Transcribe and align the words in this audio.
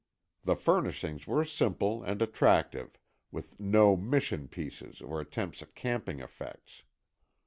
The 0.43 0.55
furnishings 0.55 1.27
were 1.27 1.45
simple 1.45 2.01
and 2.01 2.23
attractive, 2.23 2.97
with 3.29 3.59
no 3.59 3.95
"Mission" 3.95 4.47
pieces 4.47 4.99
or 4.99 5.21
attempts 5.21 5.61
at 5.61 5.75
camping 5.75 6.21
effects. 6.21 6.81